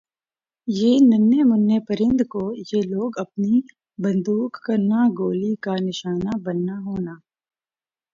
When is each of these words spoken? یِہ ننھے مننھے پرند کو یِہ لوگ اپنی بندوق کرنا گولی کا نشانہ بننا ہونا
یِہ 0.77 0.91
ننھے 1.09 1.41
مننھے 1.49 1.77
پرند 1.87 2.19
کو 2.31 2.43
یِہ 2.69 2.81
لوگ 2.93 3.11
اپنی 3.23 3.55
بندوق 4.01 4.51
کرنا 4.65 4.99
گولی 5.17 5.53
کا 5.63 5.73
نشانہ 5.87 6.31
بننا 6.45 6.75
ہونا 6.85 7.13